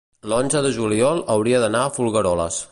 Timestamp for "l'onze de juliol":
0.31-1.21